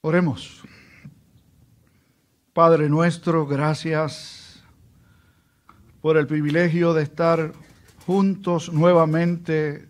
[0.00, 0.62] Oremos.
[2.52, 4.62] Padre nuestro, gracias
[6.00, 7.52] por el privilegio de estar
[8.06, 9.88] juntos nuevamente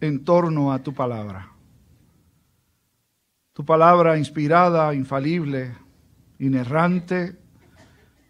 [0.00, 1.50] en torno a tu palabra.
[3.52, 5.74] Tu palabra inspirada, infalible,
[6.38, 7.36] inerrante,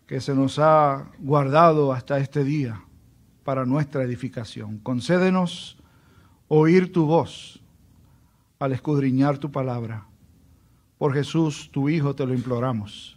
[0.07, 2.81] que se nos ha guardado hasta este día
[3.45, 4.79] para nuestra edificación.
[4.79, 5.79] Concédenos
[6.49, 7.63] oír tu voz
[8.59, 10.08] al escudriñar tu palabra
[10.99, 13.17] por Jesús, tu Hijo, te lo imploramos.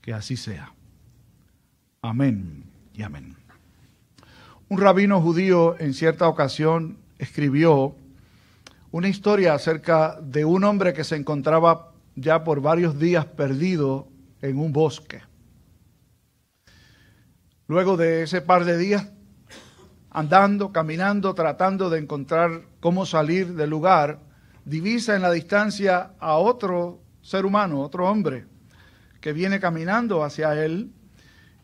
[0.00, 0.74] Que así sea.
[2.02, 3.36] Amén y amén.
[4.68, 7.94] Un rabino judío en cierta ocasión escribió
[8.90, 14.08] una historia acerca de un hombre que se encontraba ya por varios días perdido
[14.42, 15.22] en un bosque.
[17.66, 19.08] Luego de ese par de días,
[20.10, 24.20] andando, caminando, tratando de encontrar cómo salir del lugar,
[24.68, 28.44] divisa en la distancia a otro ser humano, otro hombre,
[29.20, 30.90] que viene caminando hacia él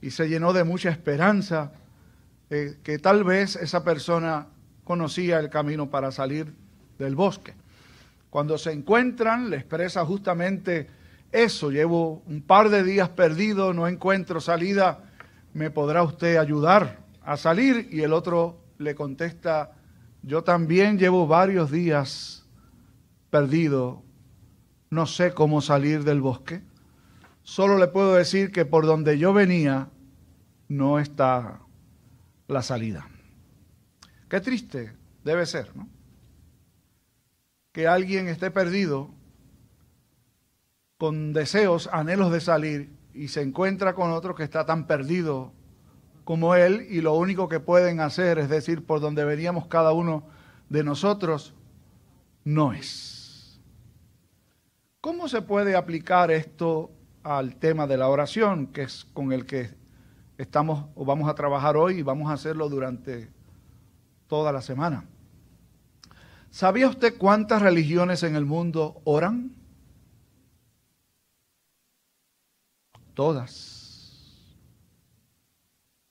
[0.01, 1.73] y se llenó de mucha esperanza
[2.49, 4.47] eh, que tal vez esa persona
[4.85, 6.55] conocía el camino para salir
[6.99, 7.53] del bosque.
[8.31, 10.89] Cuando se encuentran, le expresa justamente
[11.31, 15.01] eso, llevo un par de días perdido, no encuentro salida,
[15.53, 17.89] ¿me podrá usted ayudar a salir?
[17.91, 19.73] Y el otro le contesta,
[20.23, 22.44] yo también llevo varios días
[23.35, 24.05] perdido,
[24.91, 26.63] no sé cómo salir del bosque.
[27.43, 29.89] Solo le puedo decir que por donde yo venía
[30.69, 31.59] no está
[32.47, 33.09] la salida.
[34.29, 34.93] Qué triste
[35.25, 35.89] debe ser, ¿no?
[37.73, 39.11] Que alguien esté perdido
[40.97, 45.53] con deseos, anhelos de salir y se encuentra con otro que está tan perdido
[46.23, 50.23] como él y lo único que pueden hacer es decir por donde veníamos cada uno
[50.69, 51.53] de nosotros
[52.45, 53.14] no es.
[55.05, 56.91] ¿Cómo se puede aplicar esto
[57.23, 59.69] al tema de la oración, que es con el que
[60.39, 63.29] estamos o vamos a trabajar hoy y vamos a hacerlo durante
[64.29, 65.05] toda la semana?
[66.51, 69.55] ¿Sabía usted cuántas religiones en el mundo oran?
[73.13, 74.41] Todas.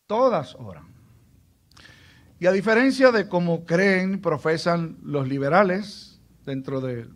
[0.06, 0.85] Todas oran.
[2.40, 7.09] Y a diferencia de cómo creen, profesan los liberales dentro de,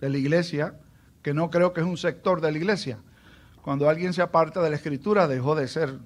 [0.00, 0.80] de la iglesia,
[1.24, 2.98] que no creo que es un sector de la iglesia.
[3.62, 5.98] Cuando alguien se aparta de la escritura dejó de ser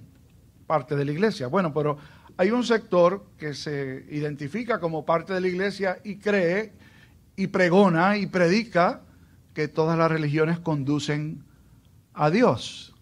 [0.68, 1.48] parte de la iglesia.
[1.48, 1.98] Bueno, pero
[2.36, 6.72] hay un sector que se identifica como parte de la iglesia y cree
[7.34, 9.00] y pregona y predica
[9.54, 11.42] que todas las religiones conducen
[12.14, 12.94] a Dios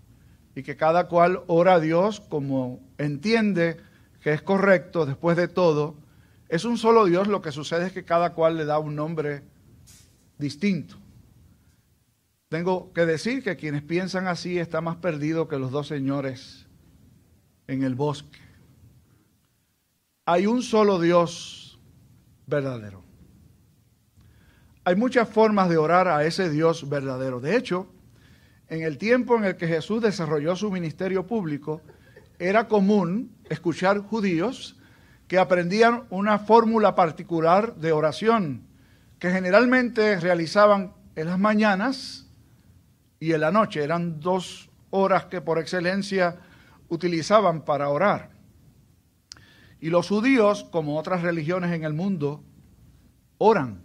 [0.54, 3.77] y que cada cual ora a Dios como entiende
[4.22, 5.97] que es correcto después de todo.
[6.48, 9.43] Es un solo Dios, lo que sucede es que cada cual le da un nombre
[10.38, 10.97] distinto.
[12.48, 16.66] Tengo que decir que quienes piensan así están más perdidos que los dos señores
[17.66, 18.38] en el bosque.
[20.26, 21.80] Hay un solo Dios
[22.46, 23.02] verdadero.
[24.84, 27.40] Hay muchas formas de orar a ese Dios verdadero.
[27.40, 27.88] De hecho,
[28.68, 31.82] en el tiempo en el que Jesús desarrolló su ministerio público,
[32.38, 34.76] era común escuchar judíos
[35.26, 38.62] que aprendían una fórmula particular de oración
[39.18, 42.25] que generalmente realizaban en las mañanas
[43.21, 43.82] y en la noche.
[43.82, 46.37] Eran dos horas que por excelencia
[46.88, 48.31] utilizaban para orar.
[49.81, 52.43] Y los judíos, como otras religiones en el mundo,
[53.38, 53.84] oran.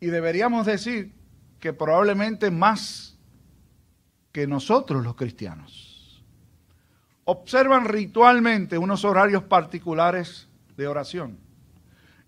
[0.00, 1.12] Y deberíamos decir
[1.60, 3.18] que probablemente más
[4.32, 6.24] que nosotros los cristianos.
[7.24, 11.38] Observan ritualmente unos horarios particulares de oración,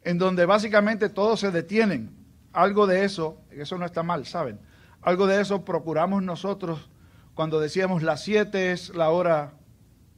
[0.03, 2.15] en donde básicamente todos se detienen.
[2.53, 4.61] Algo de eso, eso no está mal, ¿saben?
[5.03, 6.89] Algo de eso procuramos nosotros
[7.35, 9.55] cuando decíamos las siete es la hora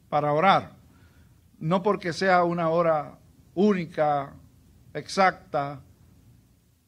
[0.09, 0.73] para orar.
[1.57, 3.17] No porque sea una hora
[3.55, 4.33] única,
[4.93, 5.81] exacta,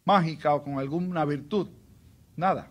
[0.06, 1.70] mágica o con alguna virtud,
[2.36, 2.68] nada.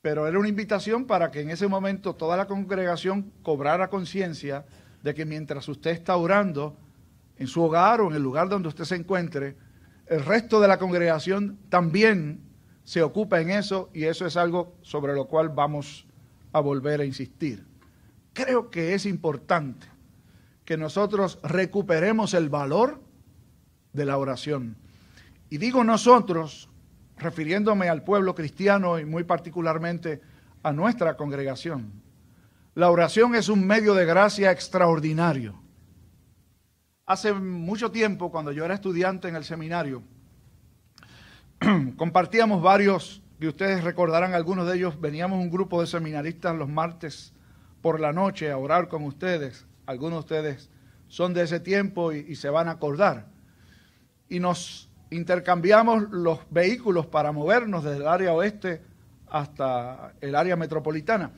[0.00, 4.64] Pero era una invitación para que en ese momento toda la congregación cobrara conciencia
[5.02, 6.76] de que mientras usted está orando
[7.36, 9.56] en su hogar o en el lugar donde usted se encuentre,
[10.06, 12.51] el resto de la congregación también
[12.84, 16.06] se ocupa en eso y eso es algo sobre lo cual vamos
[16.52, 17.64] a volver a insistir.
[18.32, 19.86] Creo que es importante
[20.64, 23.02] que nosotros recuperemos el valor
[23.92, 24.76] de la oración.
[25.50, 26.68] Y digo nosotros,
[27.18, 30.20] refiriéndome al pueblo cristiano y muy particularmente
[30.62, 31.92] a nuestra congregación.
[32.74, 35.60] La oración es un medio de gracia extraordinario.
[37.04, 40.02] Hace mucho tiempo, cuando yo era estudiante en el seminario,
[41.96, 47.32] compartíamos varios que ustedes recordarán, algunos de ellos, veníamos un grupo de seminaristas los martes
[47.80, 49.66] por la noche a orar con ustedes.
[49.86, 50.70] Algunos de ustedes
[51.08, 53.26] son de ese tiempo y, y se van a acordar.
[54.28, 58.80] Y nos intercambiamos los vehículos para movernos desde el área oeste
[59.28, 61.32] hasta el área metropolitana.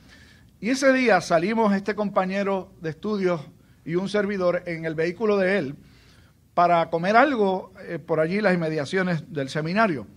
[0.59, 3.41] Y ese día salimos este compañero de estudios
[3.83, 5.75] y un servidor en el vehículo de él
[6.55, 10.07] para comer algo eh, por allí las inmediaciones del seminario.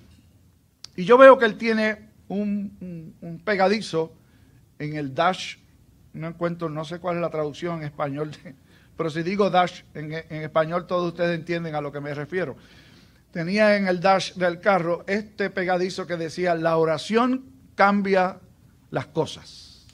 [0.97, 4.13] Y yo veo que él tiene un, pegadizo
[4.79, 5.57] en el dash,
[6.13, 8.31] no encuentro, no sé cuál es la traducción en español,
[8.97, 12.57] pero si digo dash en, en español todos ustedes entienden a lo que me refiero.
[13.33, 18.39] Tenía en el dash del carro este pegadizo que decía, la oración cambia
[18.91, 19.87] las cosas.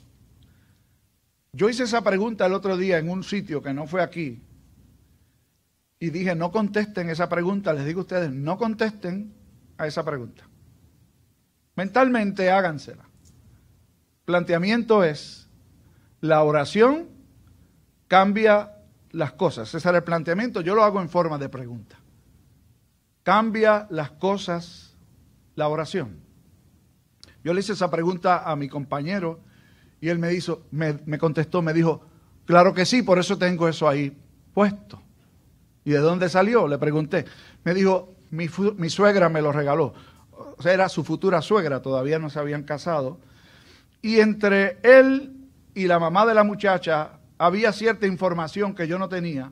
[1.51, 4.41] Yo hice esa pregunta el otro día en un sitio que no fue aquí,
[6.05, 9.33] y dije, no contesten esa pregunta, les digo a ustedes, no contesten
[9.75, 10.47] a esa pregunta.
[11.75, 13.05] Mentalmente hágansela.
[14.23, 15.49] Planteamiento es,
[16.21, 17.09] la oración
[18.07, 18.73] cambia
[19.09, 19.73] las cosas.
[19.73, 21.97] Ese era el planteamiento, yo lo hago en forma de pregunta.
[23.23, 24.95] Cambia las cosas
[25.55, 26.19] la oración.
[27.43, 29.39] Yo le hice esa pregunta a mi compañero
[29.99, 32.05] y él me, hizo, me, me contestó, me dijo,
[32.45, 34.15] claro que sí, por eso tengo eso ahí
[34.53, 35.01] puesto.
[35.85, 36.67] ¿Y de dónde salió?
[36.67, 37.25] Le pregunté.
[37.63, 38.49] Me dijo, mi,
[38.89, 39.93] suegra me lo regaló.
[40.65, 43.19] Era su futura suegra, todavía no se habían casado.
[44.01, 45.31] Y entre él
[45.73, 49.51] y la mamá de la muchacha había cierta información que yo no tenía,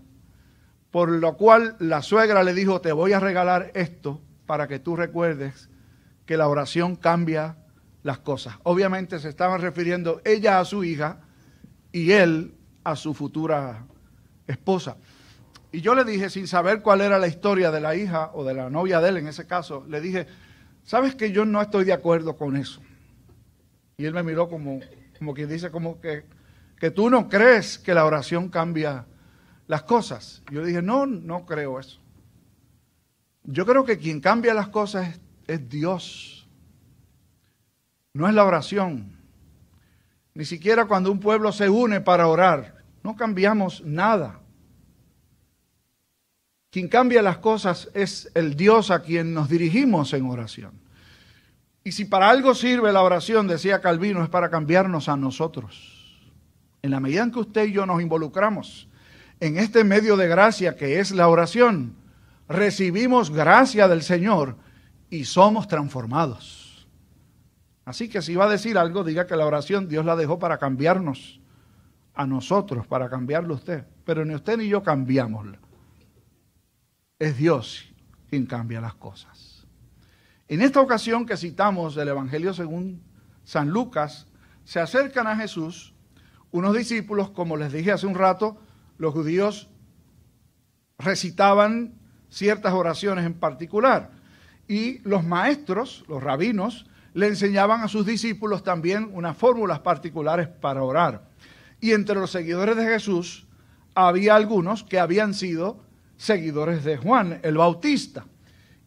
[0.92, 4.96] por lo cual la suegra le dijo, te voy a regalar esto para que tú
[4.96, 5.70] recuerdes
[6.26, 7.58] que la oración cambia
[8.04, 8.56] las cosas.
[8.64, 11.20] Obviamente se estaban refiriendo ella a su hija
[11.92, 12.54] y él
[12.84, 13.86] a su futura
[14.48, 14.98] esposa.
[15.74, 18.54] Y yo le dije, sin saber cuál era la historia de la hija o de
[18.54, 20.28] la novia de él en ese caso, le dije,
[20.84, 22.80] sabes que yo no estoy de acuerdo con eso.
[23.98, 24.82] Y él me miró como,
[25.18, 26.26] como quien dice, como que,
[26.78, 29.08] que tú no crees que la oración cambia
[29.66, 30.44] las cosas.
[30.52, 32.00] Yo dije, no, no creo eso.
[33.44, 36.48] Yo creo que quien cambia las cosas es, es Dios.
[38.14, 39.18] No es la oración.
[40.36, 44.43] Ni siquiera cuando un pueblo se une para orar, no cambiamos nada.
[46.74, 50.72] Quien cambia las cosas es el Dios a quien nos dirigimos en oración.
[51.84, 56.20] Y si para algo sirve la oración, decía Calvino, es para cambiarnos a nosotros.
[56.82, 58.88] En la medida en que usted y yo nos involucramos
[59.40, 61.94] en este medio de gracia que es la oración,
[62.50, 64.56] recibimos gracia del Señor
[65.12, 66.88] y somos transformados.
[67.86, 70.58] Así que si va a decir algo, diga que la oración Dios la dejó para
[70.58, 71.40] cambiarnos
[72.16, 73.84] a nosotros, para cambiarlo usted.
[74.06, 75.60] Pero ni usted ni yo cambiámosla
[77.24, 77.90] es Dios
[78.30, 79.66] quien cambia las cosas.
[80.48, 83.02] En esta ocasión que citamos del Evangelio según
[83.44, 84.28] San Lucas,
[84.64, 85.94] se acercan a Jesús
[86.52, 88.58] unos discípulos, como les dije hace un rato,
[88.98, 89.70] los judíos
[91.00, 91.96] recitaban
[92.30, 94.12] ciertas oraciones en particular
[94.68, 100.84] y los maestros, los rabinos, le enseñaban a sus discípulos también unas fórmulas particulares para
[100.84, 101.30] orar.
[101.80, 103.46] Y entre los seguidores de Jesús
[103.94, 105.84] había algunos que habían sido
[106.18, 108.26] seguidores de Juan el Bautista.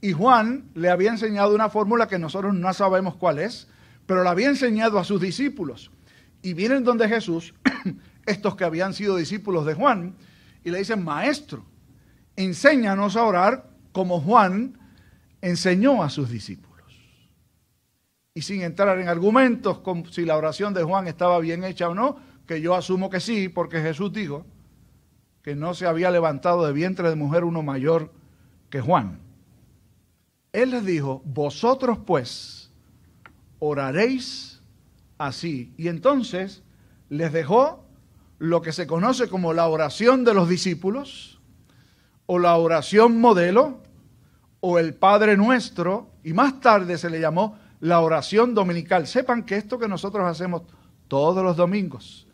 [0.00, 3.68] Y Juan le había enseñado una fórmula que nosotros no sabemos cuál es,
[4.06, 5.90] pero la había enseñado a sus discípulos.
[6.42, 7.54] Y vienen donde Jesús,
[8.26, 10.14] estos que habían sido discípulos de Juan,
[10.62, 11.64] y le dicen, maestro,
[12.36, 14.78] enséñanos a orar como Juan
[15.40, 16.76] enseñó a sus discípulos.
[18.34, 21.94] Y sin entrar en argumentos con si la oración de Juan estaba bien hecha o
[21.94, 22.16] no,
[22.46, 24.44] que yo asumo que sí, porque Jesús dijo,
[25.46, 28.10] que no se había levantado de vientre de mujer uno mayor
[28.68, 29.20] que Juan.
[30.52, 32.72] Él les dijo, vosotros pues
[33.60, 34.60] oraréis
[35.18, 35.72] así.
[35.76, 36.64] Y entonces
[37.10, 37.84] les dejó
[38.40, 41.40] lo que se conoce como la oración de los discípulos,
[42.26, 43.78] o la oración modelo,
[44.58, 49.06] o el Padre Nuestro, y más tarde se le llamó la oración dominical.
[49.06, 50.62] Sepan que esto que nosotros hacemos
[51.06, 52.26] todos los domingos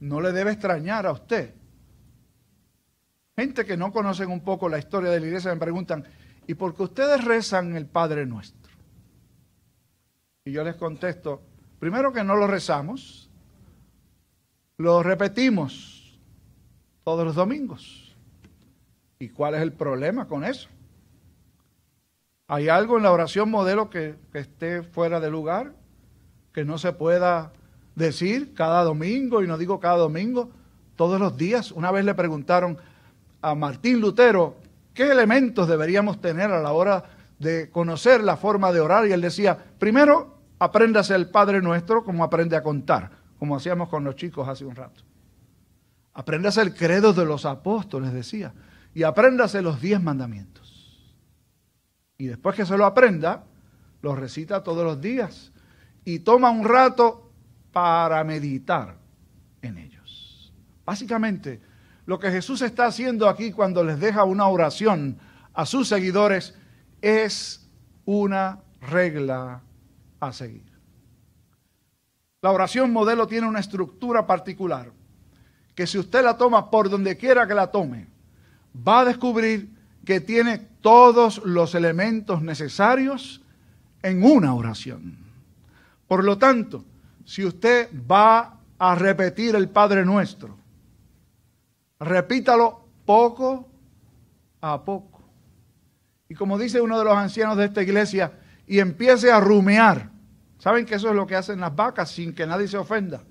[0.00, 1.54] no le debe extrañar a usted
[3.36, 6.04] Gente que no conocen un poco la historia de la iglesia me preguntan,
[6.46, 8.72] ¿y por qué ustedes rezan el Padre Nuestro?
[10.46, 11.42] Y yo les contesto,
[11.78, 13.28] primero que no lo rezamos,
[14.78, 16.18] lo repetimos
[17.04, 18.16] todos los domingos.
[19.18, 20.68] ¿Y cuál es el problema con eso?
[22.48, 25.74] ¿Hay algo en la oración modelo que, que esté fuera de lugar?
[26.54, 27.52] Que no se pueda
[27.96, 30.50] decir cada domingo, y no digo cada domingo,
[30.94, 31.72] todos los días.
[31.72, 32.78] Una vez le preguntaron,
[33.40, 34.56] a Martín Lutero
[34.96, 37.04] qué elementos deberíamos tener a la hora
[37.38, 42.24] de conocer la forma de orar y él decía, primero, apréndase el Padre Nuestro como
[42.24, 45.02] aprende a contar, como hacíamos con los chicos hace un rato.
[46.14, 48.54] Apréndase el credo de los apóstoles, decía,
[48.94, 51.14] y apréndase los diez mandamientos.
[52.16, 53.44] Y después que se lo aprenda,
[54.00, 55.52] lo recita todos los días
[56.06, 57.30] y toma un rato
[57.70, 58.96] para meditar
[59.60, 60.54] en ellos.
[60.86, 61.60] Básicamente,
[62.06, 65.18] lo que Jesús está haciendo aquí cuando les deja una oración
[65.52, 66.54] a sus seguidores
[67.02, 67.68] es
[68.04, 69.62] una regla
[70.20, 70.64] a seguir.
[72.40, 74.92] La oración modelo tiene una estructura particular
[75.74, 78.06] que si usted la toma por donde quiera que la tome,
[78.76, 79.68] va a descubrir
[80.04, 83.42] que tiene todos los elementos necesarios
[84.02, 85.18] en una oración.
[86.06, 86.84] Por lo tanto,
[87.24, 90.56] si usted va a repetir el Padre Nuestro,
[92.00, 93.68] repítalo poco
[94.60, 95.22] a poco.
[96.28, 98.32] Y como dice uno de los ancianos de esta iglesia,
[98.66, 100.10] y empiece a rumear.
[100.58, 103.22] ¿Saben que eso es lo que hacen las vacas sin que nadie se ofenda?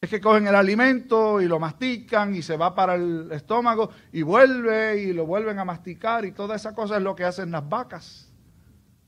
[0.00, 4.22] Es que cogen el alimento y lo mastican y se va para el estómago y
[4.22, 7.66] vuelve y lo vuelven a masticar y toda esa cosa es lo que hacen las
[7.68, 8.32] vacas,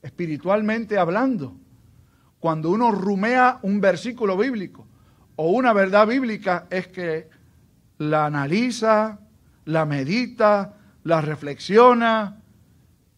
[0.03, 1.55] espiritualmente hablando.
[2.39, 4.87] Cuando uno rumea un versículo bíblico
[5.37, 7.29] o una verdad bíblica es que
[7.99, 9.21] la analiza,
[9.67, 10.75] la medita,
[11.05, 12.41] la reflexiona,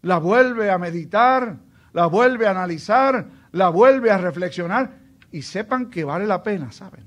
[0.02, 1.56] la vuelve a meditar,
[1.92, 4.98] la vuelve a analizar, la vuelve a reflexionar
[5.32, 7.06] y sepan que vale la pena, ¿saben?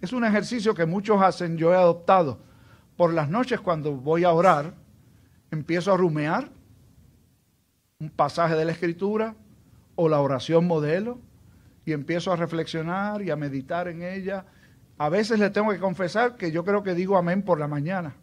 [0.00, 2.40] Es un ejercicio que muchos hacen, yo he adoptado.
[2.96, 4.74] Por las noches cuando voy a orar,
[5.50, 6.50] empiezo a rumear
[8.00, 9.36] un pasaje de la escritura
[9.94, 11.20] o la oración modelo
[11.84, 14.44] y empiezo a reflexionar y a meditar en ella.
[14.98, 18.14] A veces le tengo que confesar que yo creo que digo amén por la mañana.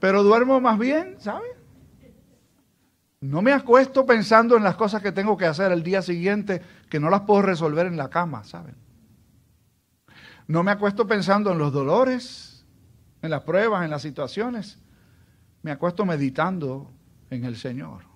[0.00, 1.46] Pero duermo más bien, ¿sabe?
[3.20, 7.00] No me acuesto pensando en las cosas que tengo que hacer el día siguiente que
[7.00, 8.76] no las puedo resolver en la cama, ¿saben?
[10.46, 12.64] No me acuesto pensando en los dolores,
[13.22, 14.78] en las pruebas, en las situaciones.
[15.62, 16.92] Me acuesto meditando
[17.30, 18.15] en el Señor.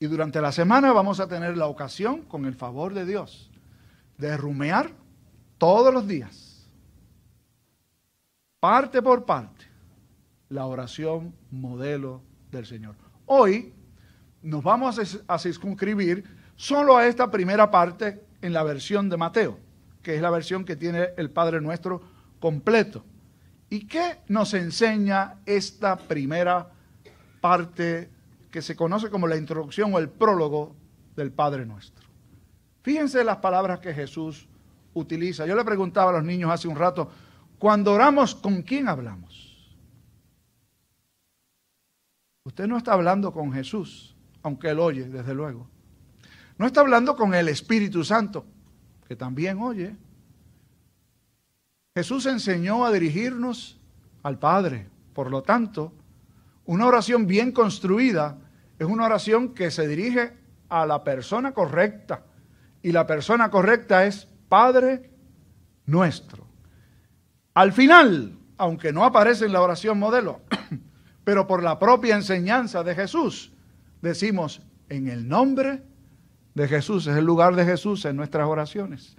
[0.00, 3.52] Y durante la semana vamos a tener la ocasión, con el favor de Dios,
[4.18, 4.90] de rumear
[5.58, 6.66] todos los días,
[8.58, 9.66] parte por parte,
[10.48, 12.96] la oración modelo del Señor.
[13.26, 13.72] Hoy
[14.42, 16.24] nos vamos a circunscribir
[16.56, 19.70] solo a esta primera parte en la versión de Mateo
[20.02, 22.00] que es la versión que tiene el Padre Nuestro
[22.38, 23.04] completo.
[23.68, 26.70] ¿Y qué nos enseña esta primera
[27.40, 28.10] parte
[28.50, 30.74] que se conoce como la introducción o el prólogo
[31.16, 32.08] del Padre Nuestro?
[32.82, 34.48] Fíjense las palabras que Jesús
[34.94, 35.46] utiliza.
[35.46, 37.10] Yo le preguntaba a los niños hace un rato,
[37.58, 39.50] cuando oramos, ¿con quién hablamos?
[42.44, 45.68] Usted no está hablando con Jesús, aunque él oye, desde luego.
[46.56, 48.44] No está hablando con el Espíritu Santo,
[49.06, 49.94] que también oye.
[51.94, 53.78] Jesús enseñó a dirigirnos
[54.22, 54.88] al Padre.
[55.12, 55.92] Por lo tanto,
[56.64, 58.38] una oración bien construida
[58.78, 60.32] es una oración que se dirige
[60.70, 62.24] a la persona correcta.
[62.82, 65.10] Y la persona correcta es Padre
[65.84, 66.46] nuestro.
[67.52, 70.40] Al final, aunque no aparece en la oración modelo,
[71.24, 73.52] pero por la propia enseñanza de Jesús,
[74.00, 75.82] decimos en el nombre
[76.54, 79.16] de Jesús, es el lugar de Jesús en nuestras oraciones.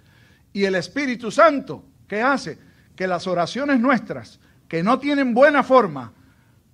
[0.52, 2.58] Y el Espíritu Santo, ¿qué hace?
[2.96, 6.12] Que las oraciones nuestras, que no tienen buena forma,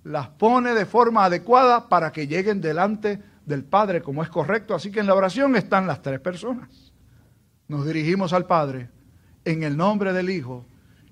[0.09, 4.73] las pone de forma adecuada para que lleguen delante del Padre como es correcto.
[4.73, 6.91] Así que en la oración están las tres personas.
[7.67, 8.89] Nos dirigimos al Padre
[9.45, 10.65] en el nombre del Hijo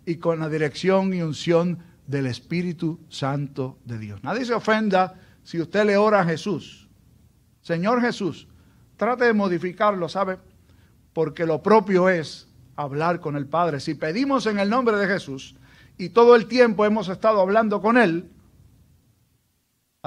[0.04, 1.78] y con la dirección y unción
[2.08, 4.24] del Espíritu Santo de Dios.
[4.24, 5.14] Nadie se ofenda
[5.44, 6.90] si usted le ora a Jesús.
[7.62, 8.48] Señor Jesús,
[8.98, 10.40] Trate de modificarlo, ¿sabe?
[11.14, 13.80] Porque lo propio es hablar con el Padre.
[13.80, 15.56] Si pedimos en el nombre de Jesús
[16.00, 18.32] y todo el tiempo hemos estado hablando con Él,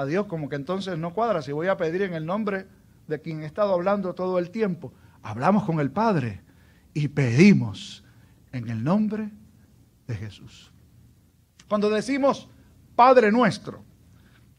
[0.01, 1.41] a Dios como que entonces no cuadra.
[1.41, 2.67] Si voy a pedir en el nombre
[3.07, 6.41] de quien he estado hablando todo el tiempo, hablamos con el Padre
[6.93, 8.03] y pedimos
[8.51, 9.31] en el nombre
[10.07, 10.71] de Jesús.
[11.67, 12.49] Cuando decimos
[12.95, 13.83] Padre nuestro,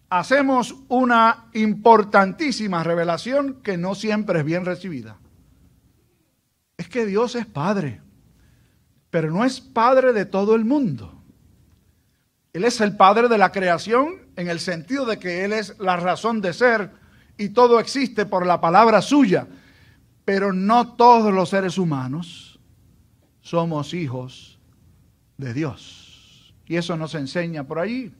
[0.08, 5.18] hacemos una importantísima revelación que no siempre es bien recibida.
[6.76, 8.00] Es que Dios es Padre,
[9.10, 11.21] pero no es Padre de todo el mundo.
[12.52, 15.96] Él es el Padre de la creación en el sentido de que Él es la
[15.96, 16.90] razón de ser
[17.38, 19.46] y todo existe por la palabra suya,
[20.24, 22.60] pero no todos los seres humanos
[23.40, 24.58] somos hijos
[25.38, 26.54] de Dios.
[26.66, 28.14] Y eso nos enseña por allí.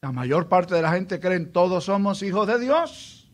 [0.00, 3.30] La mayor parte de la gente cree en todos somos hijos de Dios.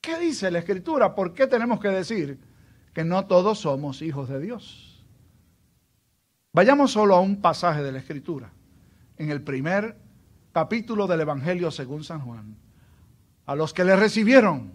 [0.00, 1.14] ¿Qué dice la Escritura?
[1.14, 2.38] ¿Por qué tenemos que decir
[2.94, 4.87] que no todos somos hijos de Dios?
[6.52, 8.50] Vayamos solo a un pasaje de la Escritura,
[9.16, 9.96] en el primer
[10.52, 12.56] capítulo del Evangelio según San Juan.
[13.46, 14.72] A los que le recibieron,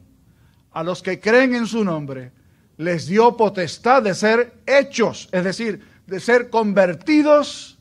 [0.71, 2.31] a los que creen en su nombre,
[2.77, 7.79] les dio potestad de ser hechos, es decir, de ser convertidos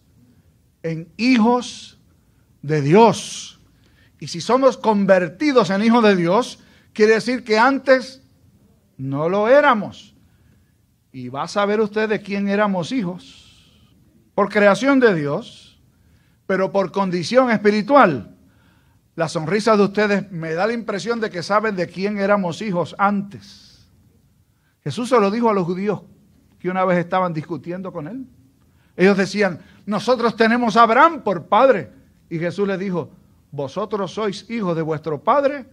[0.82, 1.98] en hijos
[2.62, 3.60] de Dios.
[4.20, 6.60] Y si somos convertidos en hijos de Dios,
[6.92, 8.22] quiere decir que antes
[8.96, 10.14] no lo éramos.
[11.12, 13.41] Y va a saber usted de quién éramos hijos.
[14.42, 15.80] Por creación de Dios,
[16.48, 18.34] pero por condición espiritual.
[19.14, 22.96] La sonrisa de ustedes me da la impresión de que saben de quién éramos hijos
[22.98, 23.88] antes.
[24.82, 26.02] Jesús se lo dijo a los judíos
[26.58, 28.26] que una vez estaban discutiendo con él.
[28.96, 31.92] Ellos decían, nosotros tenemos a Abraham por padre.
[32.28, 33.12] Y Jesús les dijo,
[33.52, 35.66] vosotros sois hijos de vuestro padre,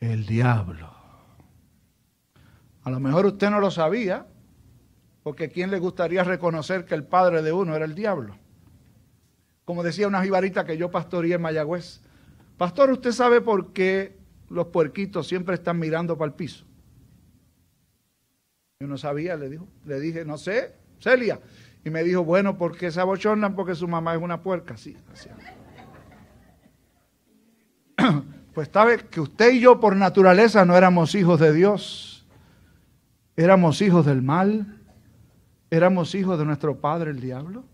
[0.00, 0.92] el diablo.
[2.84, 4.26] A lo mejor usted no lo sabía,
[5.28, 8.38] porque ¿quién le gustaría reconocer que el padre de uno era el diablo?
[9.66, 12.00] Como decía una jibarita que yo pastoreé en Mayagüez,
[12.56, 14.16] pastor, ¿usted sabe por qué
[14.48, 16.64] los puerquitos siempre están mirando para el piso?
[18.80, 19.68] Yo no sabía, le dijo.
[19.84, 21.40] Le dije, no sé, Celia.
[21.84, 24.78] Y me dijo, bueno, porque se abochornan porque su mamá es una puerca.
[24.78, 25.28] Sí, así.
[28.54, 32.26] Pues sabe que usted y yo por naturaleza no éramos hijos de Dios.
[33.36, 34.77] Éramos hijos del mal.
[35.70, 37.64] Éramos hijos de nuestro padre el diablo.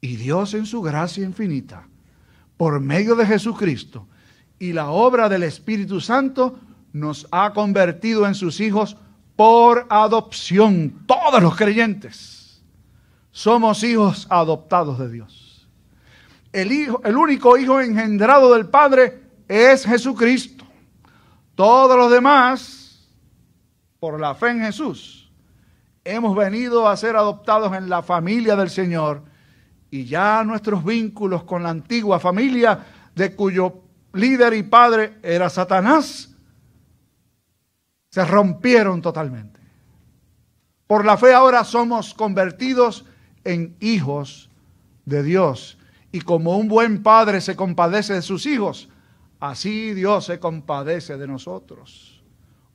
[0.00, 1.88] Y Dios en su gracia infinita,
[2.56, 4.06] por medio de Jesucristo
[4.58, 6.58] y la obra del Espíritu Santo,
[6.92, 8.96] nos ha convertido en sus hijos
[9.34, 12.62] por adopción, todos los creyentes.
[13.30, 15.68] Somos hijos adoptados de Dios.
[16.52, 20.64] El, hijo, el único hijo engendrado del Padre es Jesucristo.
[21.54, 23.08] Todos los demás,
[23.98, 25.23] por la fe en Jesús,
[26.04, 29.22] hemos venido a ser adoptados en la familia del Señor
[29.90, 36.34] y ya nuestros vínculos con la antigua familia de cuyo líder y padre era Satanás,
[38.10, 39.60] se rompieron totalmente.
[40.86, 43.04] Por la fe ahora somos convertidos
[43.44, 44.50] en hijos
[45.04, 45.78] de Dios.
[46.12, 48.88] Y como un buen padre se compadece de sus hijos,
[49.40, 52.22] así Dios se compadece de nosotros.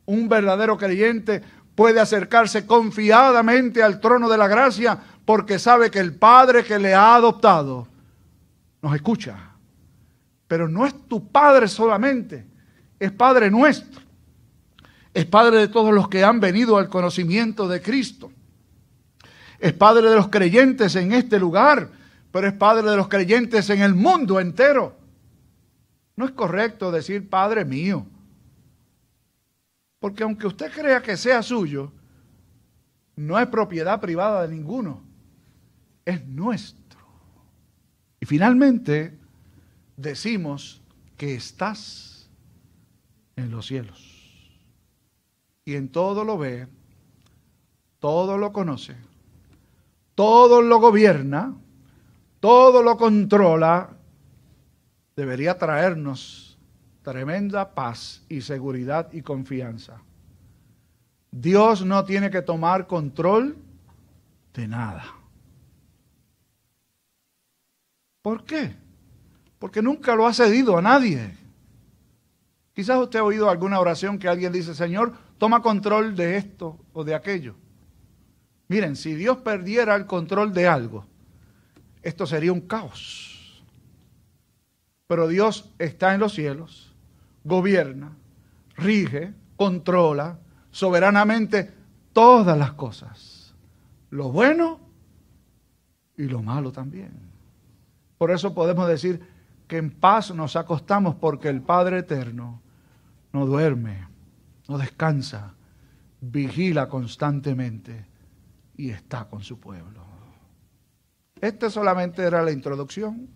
[0.05, 1.41] Un verdadero creyente
[1.79, 6.93] puede acercarse confiadamente al trono de la gracia porque sabe que el Padre que le
[6.93, 7.87] ha adoptado
[8.81, 9.53] nos escucha.
[10.45, 12.45] Pero no es tu Padre solamente,
[12.99, 14.01] es Padre nuestro
[15.13, 18.29] es Padre de todos los que han venido al conocimiento de Cristo.
[19.57, 21.89] Es Padre de los creyentes en este lugar,
[22.33, 24.97] pero es Padre de los creyentes en el mundo entero.
[26.17, 28.05] No es correcto decir Padre mío,
[29.99, 31.91] porque aunque usted crea que sea suyo,
[33.15, 35.03] no es propiedad privada de ninguno,
[36.05, 36.99] es nuestro.
[38.19, 39.17] Y finalmente
[39.97, 40.81] decimos
[41.17, 42.29] que estás
[43.35, 44.19] en los cielos.
[45.65, 46.67] En todo lo ve,
[47.99, 48.95] todo lo conoce,
[50.15, 51.55] todo lo gobierna,
[52.39, 53.91] todo lo controla,
[55.15, 56.48] debería traernos
[57.09, 59.99] tremenda paz y seguridad y confianza.
[61.31, 63.57] Dios no tiene que tomar control
[64.53, 65.03] de nada.
[68.21, 68.75] ¿Por qué?
[69.57, 71.35] Porque nunca lo ha cedido a nadie.
[72.75, 77.03] Quizás usted ha oído alguna oración que alguien dice, Señor, toma control de esto o
[77.03, 77.55] de aquello.
[78.67, 81.07] Miren, si Dios perdiera el control de algo,
[82.03, 83.63] esto sería un caos.
[85.07, 86.88] Pero Dios está en los cielos,
[87.43, 88.11] gobierna,
[88.75, 90.39] rige, controla
[90.71, 91.71] soberanamente
[92.13, 93.53] todas las cosas,
[94.09, 94.79] lo bueno
[96.17, 97.11] y lo malo también.
[98.17, 99.21] Por eso podemos decir
[99.67, 102.61] que en paz nos acostamos porque el Padre Eterno
[103.31, 104.09] no duerme
[104.69, 105.55] no descansa,
[106.21, 108.05] vigila constantemente
[108.77, 110.05] y está con su pueblo.
[111.41, 113.27] Esta solamente era la introducción.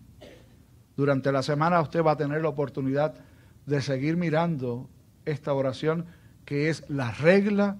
[0.96, 3.16] Durante la semana usted va a tener la oportunidad
[3.66, 4.88] de seguir mirando
[5.24, 6.06] esta oración
[6.44, 7.78] que es la regla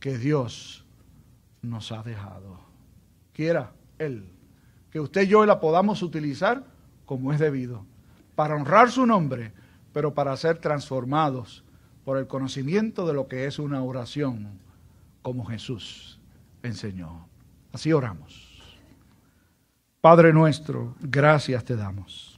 [0.00, 0.84] que Dios
[1.62, 2.60] nos ha dejado.
[3.32, 4.32] Quiera Él
[4.92, 6.64] que usted y yo la podamos utilizar
[7.06, 7.84] como es debido,
[8.34, 9.52] para honrar su nombre,
[9.92, 11.64] pero para ser transformados
[12.04, 14.60] por el conocimiento de lo que es una oración
[15.22, 16.20] como Jesús
[16.62, 17.26] enseñó.
[17.72, 18.50] Así oramos.
[20.00, 22.31] Padre nuestro, gracias te damos.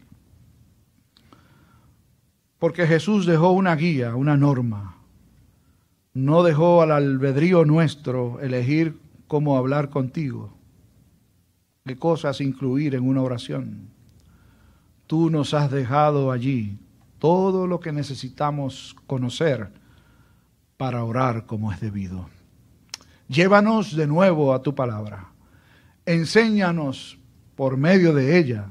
[2.59, 4.97] Porque Jesús dejó una guía, una norma.
[6.13, 10.53] No dejó al albedrío nuestro elegir cómo hablar contigo,
[11.85, 13.89] qué cosas incluir en una oración.
[15.07, 16.79] Tú nos has dejado allí
[17.19, 19.73] todo lo que necesitamos conocer
[20.77, 22.29] para orar como es debido.
[23.29, 25.29] Llévanos de nuevo a tu palabra.
[26.07, 27.19] Enséñanos
[27.57, 28.71] por medio de ella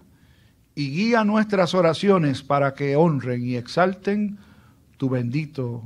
[0.75, 4.37] y guía nuestras oraciones para que honren y exalten
[4.97, 5.83] tu bendito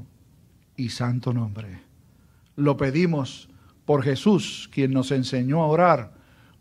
[0.76, 1.82] y santo nombre.
[2.56, 3.50] Lo pedimos
[3.86, 6.14] por Jesús, quien nos enseñó a orar,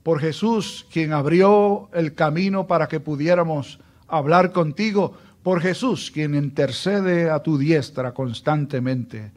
[0.03, 7.31] por Jesús, quien abrió el camino para que pudiéramos hablar contigo, por Jesús, quien intercede
[7.31, 9.33] a tu diestra constantemente,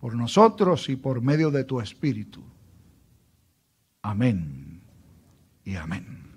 [0.00, 2.42] por nosotros y por medio de tu Espíritu.
[4.02, 4.80] Amén
[5.64, 6.27] y amén.